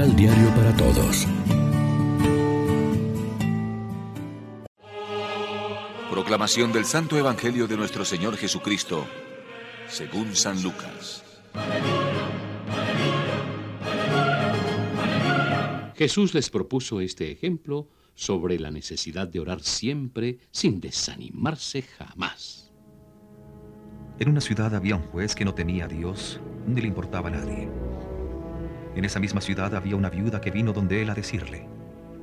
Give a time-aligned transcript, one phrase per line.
[0.00, 1.26] Misal Diario para Todos.
[6.10, 9.06] Proclamación del Santo Evangelio de nuestro Señor Jesucristo,
[9.88, 11.22] según San Lucas.
[15.96, 22.72] Jesús les propuso este ejemplo sobre la necesidad de orar siempre sin desanimarse jamás.
[24.18, 27.32] En una ciudad había un juez que no temía a Dios ni le importaba a
[27.32, 27.79] nadie.
[28.94, 31.66] En esa misma ciudad había una viuda que vino donde él a decirle,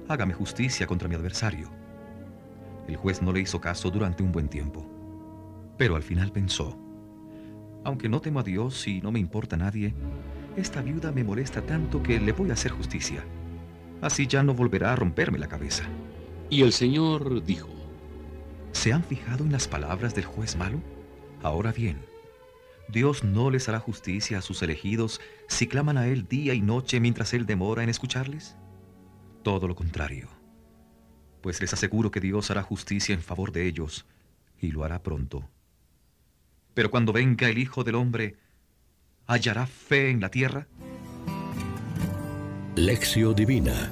[0.08, 1.70] hágame justicia contra mi adversario.
[2.88, 4.86] El juez no le hizo caso durante un buen tiempo,
[5.78, 6.78] pero al final pensó,
[7.84, 9.94] aunque no temo a Dios y no me importa a nadie,
[10.58, 13.24] esta viuda me molesta tanto que le voy a hacer justicia.
[14.02, 15.84] Así ya no volverá a romperme la cabeza.
[16.50, 17.70] Y el Señor dijo,
[18.72, 20.82] ¿se han fijado en las palabras del juez malo?
[21.44, 21.98] Ahora bien,
[22.90, 27.00] Dios no les hará justicia a sus elegidos si claman a Él día y noche
[27.00, 28.56] mientras Él demora en escucharles.
[29.44, 30.30] Todo lo contrario,
[31.42, 34.06] pues les aseguro que Dios hará justicia en favor de ellos
[34.60, 35.50] y lo hará pronto.
[36.74, 38.38] Pero cuando venga el Hijo del Hombre,
[39.26, 40.68] ¿hallará fe en la tierra?
[42.76, 43.92] Lección Divina.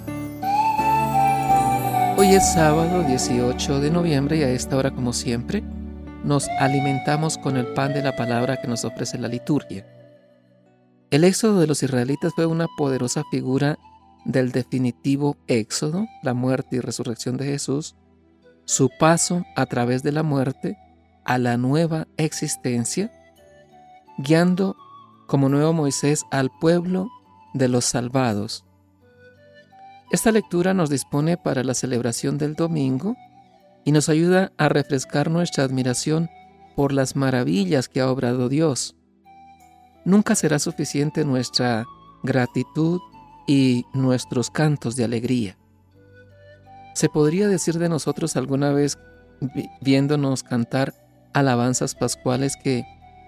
[2.18, 5.64] Hoy es sábado 18 de noviembre y a esta hora, como siempre,
[6.26, 9.86] nos alimentamos con el pan de la palabra que nos ofrece la liturgia.
[11.12, 13.78] El éxodo de los israelitas fue una poderosa figura
[14.26, 17.96] del definitivo éxodo, la muerte y resurrección de Jesús,
[18.66, 20.78] su paso a través de la muerte
[21.24, 23.12] a la nueva existencia,
[24.18, 24.76] guiando
[25.28, 27.10] como nuevo Moisés al pueblo
[27.54, 28.66] de los salvados,
[30.12, 33.16] esta lectura nos dispone para la celebración del domingo
[33.86, 36.30] y nos ayuda a refrescar nuestra admiración
[36.76, 38.96] por las maravillas que ha obrado Dios.
[40.04, 41.86] Nunca será suficiente nuestra
[42.24, 43.00] gratitud
[43.48, 45.58] y nuestros cantos de alegría.
[46.94, 48.98] ¿Se podría decir de nosotros alguna vez
[49.82, 50.94] viéndonos cantar
[51.34, 52.84] alabanzas pascuales que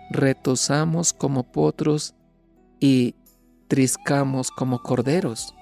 [0.10, 2.16] retosamos como potros
[2.80, 3.16] y
[3.70, 5.54] triscamos como corderos?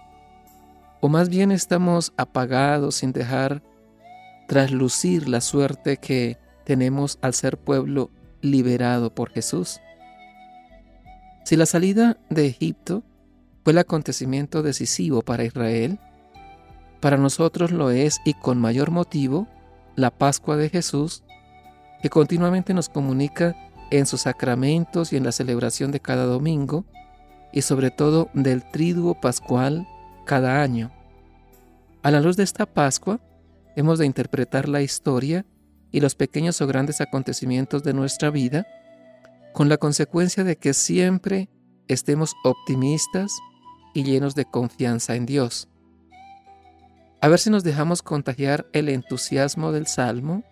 [1.05, 3.61] o más bien estamos apagados sin dejar
[4.47, 8.11] traslucir la suerte que tenemos al ser pueblo
[8.41, 9.79] liberado por Jesús.
[11.43, 13.03] Si la salida de Egipto
[13.63, 15.99] fue el acontecimiento decisivo para Israel,
[16.99, 19.47] para nosotros lo es y con mayor motivo
[19.95, 21.23] la Pascua de Jesús,
[22.01, 23.55] que continuamente nos comunica
[23.91, 26.85] en sus sacramentos y en la celebración de cada domingo,
[27.51, 29.87] y sobre todo del triduo pascual
[30.25, 30.91] cada año.
[32.03, 33.19] A la luz de esta Pascua,
[33.75, 35.45] hemos de interpretar la historia
[35.91, 38.67] y los pequeños o grandes acontecimientos de nuestra vida
[39.53, 41.49] con la consecuencia de que siempre
[41.87, 43.31] estemos optimistas
[43.93, 45.69] y llenos de confianza en Dios.
[47.21, 50.43] A ver si nos dejamos contagiar el entusiasmo del Salmo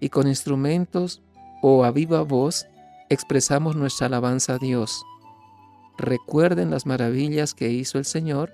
[0.00, 1.22] y con instrumentos
[1.62, 2.66] o a viva voz
[3.08, 5.04] expresamos nuestra alabanza a Dios.
[5.96, 8.52] Recuerden las maravillas que hizo el Señor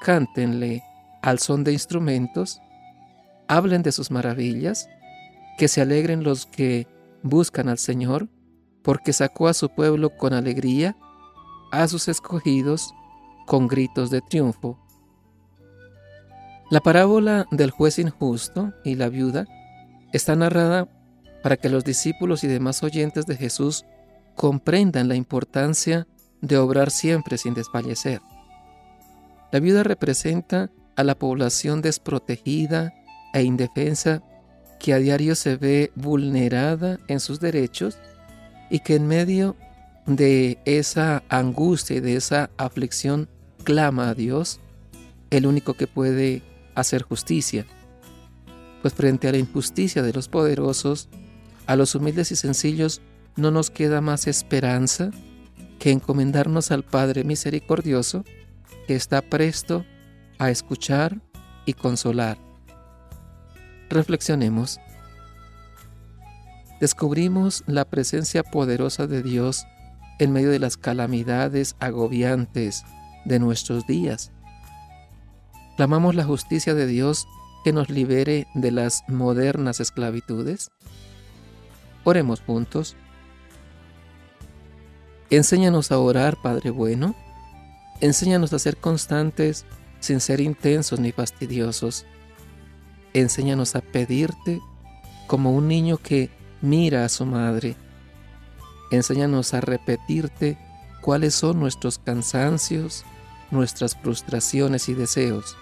[0.00, 0.82] cántenle
[1.22, 2.60] al son de instrumentos,
[3.48, 4.88] hablen de sus maravillas,
[5.58, 6.86] que se alegren los que
[7.22, 8.28] buscan al Señor,
[8.82, 10.96] porque sacó a su pueblo con alegría,
[11.72, 12.92] a sus escogidos
[13.46, 14.78] con gritos de triunfo.
[16.70, 19.46] La parábola del juez injusto y la viuda
[20.12, 20.88] está narrada
[21.42, 23.84] para que los discípulos y demás oyentes de Jesús
[24.34, 26.06] comprendan la importancia
[26.40, 28.20] de obrar siempre sin desfallecer.
[29.52, 32.92] La viuda representa a la población desprotegida
[33.34, 34.22] e indefensa
[34.78, 37.98] que a diario se ve vulnerada en sus derechos
[38.70, 39.56] y que en medio
[40.06, 43.28] de esa angustia y de esa aflicción
[43.64, 44.60] clama a Dios,
[45.30, 46.42] el único que puede
[46.74, 47.66] hacer justicia.
[48.82, 51.08] Pues frente a la injusticia de los poderosos,
[51.66, 53.00] a los humildes y sencillos
[53.36, 55.10] no nos queda más esperanza
[55.78, 58.24] que encomendarnos al Padre misericordioso,
[58.86, 59.84] que está presto
[60.38, 61.20] a escuchar
[61.64, 62.43] y consolar.
[63.94, 64.80] Reflexionemos.
[66.80, 69.66] Descubrimos la presencia poderosa de Dios
[70.18, 72.82] en medio de las calamidades agobiantes
[73.24, 74.32] de nuestros días.
[75.76, 77.28] ¿Clamamos la justicia de Dios
[77.62, 80.72] que nos libere de las modernas esclavitudes?
[82.02, 82.96] Oremos juntos.
[85.30, 87.14] Enséñanos a orar, Padre bueno.
[88.00, 89.64] Enséñanos a ser constantes
[90.00, 92.04] sin ser intensos ni fastidiosos.
[93.14, 94.60] Enséñanos a pedirte
[95.26, 96.30] como un niño que
[96.60, 97.76] mira a su madre.
[98.90, 100.58] Enséñanos a repetirte
[101.00, 103.04] cuáles son nuestros cansancios
[103.54, 105.56] nuestras frustraciones y deseos.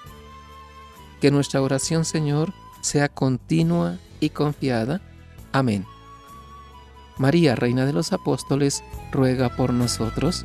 [1.21, 5.01] Que nuestra oración, Señor, sea continua y confiada.
[5.53, 5.87] Amén.
[7.19, 8.83] María, Reina de los Apóstoles,
[9.13, 10.45] ruega por nosotros.